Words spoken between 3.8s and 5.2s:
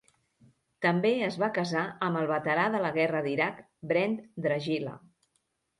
Brent Dragila.